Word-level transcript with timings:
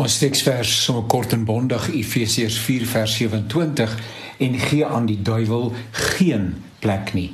Ons 0.00 0.14
teksvers 0.16 0.70
sommer 0.86 1.04
kort 1.12 1.34
en 1.36 1.42
bondig 1.44 1.90
Efesiërs 1.92 2.54
4 2.64 2.86
vers 2.88 3.14
27 3.18 3.96
en 4.40 4.54
gee 4.62 4.86
aan 4.86 5.08
die 5.10 5.18
duiwel 5.20 5.74
geen 6.14 6.54
plek 6.80 7.12
nie. 7.12 7.26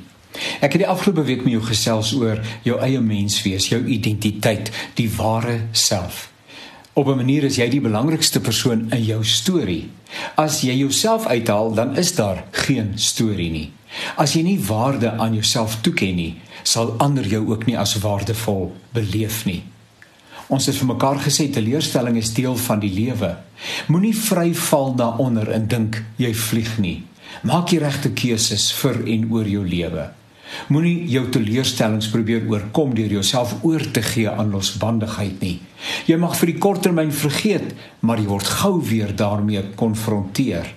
Ek 0.59 0.75
het 0.75 0.81
die 0.81 0.89
afgelope 0.91 1.23
week 1.29 1.45
met 1.45 1.55
jou 1.55 1.61
gesels 1.63 2.11
oor 2.17 2.41
jou 2.67 2.75
eie 2.83 2.99
menswees, 2.99 3.69
jou 3.71 3.79
identiteit, 3.79 4.73
die 4.99 5.07
ware 5.15 5.61
self. 5.71 6.27
Op 6.93 7.07
'n 7.07 7.21
manier 7.21 7.47
is 7.47 7.55
jy 7.55 7.69
die 7.69 7.81
belangrikste 7.81 8.43
persoon 8.43 8.91
in 8.91 9.03
jou 9.03 9.23
storie. 9.23 9.89
As 10.35 10.61
jy 10.61 10.75
jouself 10.75 11.25
uithaal, 11.25 11.73
dan 11.73 11.95
is 11.95 12.15
daar 12.15 12.43
geen 12.51 12.91
storie 12.95 13.51
nie. 13.51 13.71
As 14.17 14.33
jy 14.33 14.41
nie 14.41 14.59
waarde 14.59 15.11
aan 15.11 15.33
jouself 15.33 15.77
toeken 15.81 16.15
nie, 16.15 16.35
sal 16.63 16.95
ander 16.97 17.27
jou 17.27 17.47
ook 17.47 17.65
nie 17.65 17.77
as 17.77 17.95
waardevol 17.95 18.75
beleef 18.91 19.45
nie. 19.45 19.63
Ons 20.47 20.69
het 20.69 20.77
vir 20.79 20.87
mekaar 20.93 21.17
gesê 21.19 21.49
teleurstelling 21.51 22.15
is 22.21 22.31
deel 22.35 22.55
van 22.67 22.79
die 22.79 22.91
lewe. 22.93 23.33
Moenie 23.91 24.15
vry 24.15 24.53
val 24.55 24.93
daaronder 24.95 25.51
en 25.51 25.67
dink 25.67 25.99
jy 26.21 26.31
vlieg 26.31 26.77
nie. 26.79 27.01
Maak 27.43 27.73
die 27.73 27.81
regte 27.83 28.13
keuses 28.15 28.69
vir 28.79 29.01
en 29.11 29.27
oor 29.33 29.49
jou 29.51 29.65
lewe. 29.67 30.07
Moenie 30.71 31.03
jou 31.11 31.25
teleurstellings 31.35 32.07
probeer 32.13 32.47
oorkom 32.47 32.95
deur 32.95 33.17
jouself 33.17 33.57
oor 33.67 33.83
te 33.91 34.01
gee 34.05 34.31
aan 34.31 34.55
losbandigheid 34.55 35.43
nie. 35.43 35.57
Jy 36.07 36.15
mag 36.21 36.39
vir 36.39 36.53
die 36.53 36.59
korttermyn 36.63 37.11
vergeet, 37.11 37.73
maar 37.99 38.23
jy 38.23 38.31
word 38.31 38.55
gou 38.61 38.77
weer 38.79 39.11
daarmee 39.11 39.67
konfronteer. 39.75 40.71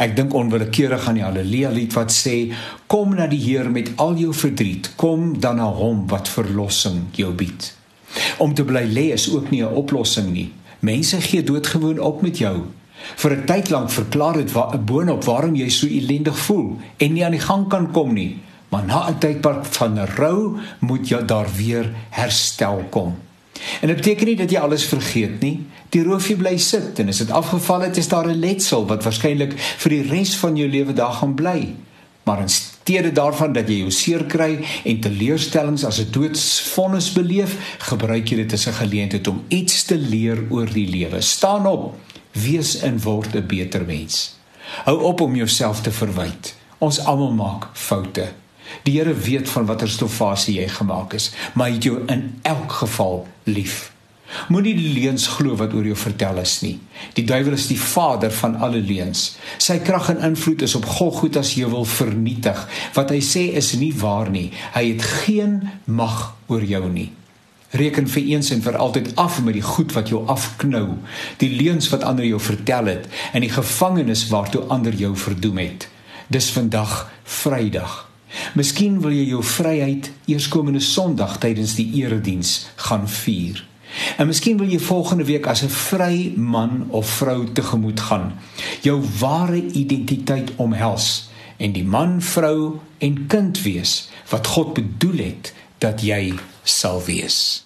Ek 0.00 0.16
dink 0.16 0.34
onwillekeurig 0.36 1.04
aan 1.08 1.20
die 1.20 1.24
Halleluja 1.24 1.70
lied 1.72 1.94
wat 1.96 2.12
sê: 2.12 2.52
Kom 2.88 3.14
na 3.16 3.28
die 3.28 3.40
Here 3.44 3.68
met 3.72 3.92
al 4.00 4.16
jou 4.20 4.32
verdriet, 4.36 4.94
kom 4.96 5.34
dan 5.40 5.60
na 5.60 5.68
hom 5.68 6.06
wat 6.08 6.32
verlossing 6.32 7.06
jou 7.16 7.32
bied. 7.36 7.76
Om 8.38 8.54
te 8.54 8.64
bly 8.64 8.84
lê 8.92 9.12
is 9.12 9.30
ook 9.30 9.50
nie 9.50 9.62
'n 9.62 9.74
oplossing 9.74 10.32
nie. 10.32 10.52
Mense 10.78 11.20
gee 11.20 11.42
doodgewoon 11.42 11.98
op 11.98 12.22
met 12.22 12.38
jou. 12.38 12.56
Vir 13.16 13.32
'n 13.32 13.44
tyd 13.44 13.70
lank 13.70 13.90
verklaar 13.90 14.32
dit 14.32 14.52
wa 14.52 14.78
boonop 14.78 15.24
waarom 15.24 15.54
jy 15.54 15.68
so 15.68 15.86
ellendig 15.86 16.38
voel 16.38 16.76
en 16.96 17.12
nie 17.12 17.24
aan 17.24 17.36
die 17.36 17.40
gang 17.40 17.68
kan 17.68 17.90
kom 17.92 18.12
nie. 18.12 18.38
Maar 18.68 18.84
na 18.84 19.08
'n 19.08 19.18
tydperk 19.18 19.64
van 19.64 19.98
rou 20.04 20.56
moet 20.80 21.08
jy 21.08 21.24
daar 21.24 21.48
weer 21.56 21.92
herstel 22.10 22.84
kom. 22.90 23.14
En 23.80 23.86
dit 23.88 23.96
beteken 23.96 24.26
nie 24.26 24.36
dat 24.36 24.50
jy 24.50 24.58
alles 24.58 24.84
vergeet 24.84 25.40
nie. 25.40 25.66
Die 25.88 26.02
roofie 26.02 26.36
bly 26.36 26.56
sit 26.58 26.98
en 26.98 27.08
as 27.08 27.18
dit 27.18 27.30
afgeval 27.30 27.80
het, 27.80 27.96
is 27.96 28.08
daar 28.08 28.28
'n 28.28 28.38
letsel 28.38 28.86
wat 28.86 29.04
waarskynlik 29.04 29.54
vir 29.58 29.90
die 29.90 30.02
res 30.02 30.36
van 30.36 30.56
jou 30.56 30.68
lewe 30.68 30.92
daar 30.92 31.12
gaan 31.12 31.34
bly. 31.34 31.74
Maar 32.22 32.40
in 32.40 32.48
steede 32.86 33.10
daarvan 33.10 33.50
dat 33.50 33.66
jy 33.66 33.80
jou 33.80 33.90
seer 33.90 34.22
kry 34.30 34.60
en 34.86 35.00
teleurstellings 35.02 35.84
as 35.84 35.98
'n 35.98 36.12
doodsvonnis 36.14 37.08
beleef, 37.12 37.56
gebruik 37.82 38.28
jy 38.30 38.36
dit 38.36 38.52
as 38.52 38.66
'n 38.68 38.78
geleentheid 38.78 39.26
om 39.26 39.42
iets 39.48 39.84
te 39.84 39.98
leer 39.98 40.38
oor 40.50 40.66
die 40.66 40.86
lewe. 40.86 41.20
Staan 41.20 41.66
op, 41.66 41.98
wees 42.32 42.78
en 42.78 43.02
word 43.02 43.34
'n 43.34 43.46
beter 43.46 43.84
mens. 43.84 44.36
Hou 44.84 45.02
op 45.02 45.20
om 45.20 45.34
jouself 45.34 45.80
te 45.80 45.90
verwyd. 45.90 46.54
Ons 46.78 47.04
almal 47.04 47.32
maak 47.32 47.68
foute. 47.72 48.32
Die 48.82 48.98
Here 48.98 49.14
weet 49.14 49.48
van 49.48 49.66
watter 49.66 49.88
stofasie 49.88 50.60
jy 50.60 50.68
gemaak 50.68 51.12
is, 51.12 51.32
maar 51.54 51.66
hy 51.66 51.74
het 51.74 51.82
jou 51.82 52.02
in 52.06 52.38
elk 52.42 52.72
geval 52.72 53.26
lief. 53.44 53.95
Moenie 54.48 54.74
die 54.76 54.92
leuns 55.00 55.26
glo 55.36 55.56
wat 55.58 55.74
oor 55.74 55.86
jou 55.86 55.96
vertel 55.98 56.40
is 56.42 56.60
nie. 56.62 56.76
Die 57.18 57.24
duiwel 57.26 57.56
is 57.56 57.68
die 57.70 57.80
vader 57.80 58.32
van 58.32 58.56
alle 58.62 58.80
leuns. 58.80 59.36
Sy 59.58 59.78
krag 59.84 60.10
en 60.12 60.24
invloed 60.30 60.62
is 60.66 60.76
op 60.78 60.88
Golgotha 60.98 61.42
se 61.42 61.60
heuwel 61.60 61.84
vernietig. 61.88 62.62
Wat 62.96 63.12
hy 63.14 63.20
sê 63.24 63.48
is 63.58 63.74
nie 63.80 63.92
waar 63.96 64.30
nie. 64.32 64.50
Hy 64.74 64.84
het 64.92 65.06
geen 65.26 65.62
mag 65.84 66.34
oor 66.46 66.64
jou 66.64 66.84
nie. 66.90 67.10
Reken 67.76 68.06
vir 68.08 68.30
eens 68.32 68.50
en 68.54 68.62
vir 68.62 68.78
altyd 68.80 69.12
af 69.20 69.40
met 69.44 69.56
die 69.58 69.64
goed 69.64 69.92
wat 69.92 70.08
jou 70.08 70.22
afknou, 70.32 70.96
die 71.42 71.50
leuns 71.50 71.90
wat 71.92 72.06
ander 72.06 72.24
jou 72.24 72.38
vertel 72.40 72.88
het 72.92 73.08
en 73.34 73.44
die 73.44 73.52
gevangenis 73.52 74.28
waartoe 74.30 74.62
ander 74.72 74.94
jou 74.94 75.12
verdoem 75.18 75.58
het. 75.64 75.88
Dis 76.32 76.48
vandag 76.54 77.10
Vrydag. 77.26 78.04
Miskien 78.54 79.00
wil 79.02 79.14
jy 79.14 79.26
jou 79.30 79.42
vryheid 79.44 80.10
eerskomende 80.30 80.80
Sondag 80.82 81.38
tydens 81.42 81.76
die 81.78 81.88
erediens 82.02 82.66
gaan 82.88 83.08
vier. 83.08 83.64
En 84.16 84.26
miskien 84.26 84.56
wil 84.56 84.68
jy 84.68 84.78
volgende 84.78 85.24
week 85.24 85.46
as 85.46 85.62
'n 85.62 85.68
vry 85.68 86.32
man 86.36 86.86
of 86.88 87.08
vrou 87.08 87.52
tegemoet 87.52 88.00
gaan. 88.00 88.38
Jou 88.80 89.02
ware 89.18 89.62
identiteit 89.72 90.52
omhels 90.56 91.28
en 91.56 91.72
die 91.72 91.84
man, 91.84 92.22
vrou 92.22 92.80
en 92.98 93.26
kind 93.26 93.62
wees 93.62 94.08
wat 94.28 94.46
God 94.46 94.74
bedoel 94.74 95.16
het 95.16 95.54
dat 95.78 96.02
jy 96.02 96.34
sal 96.62 97.02
wees. 97.04 97.65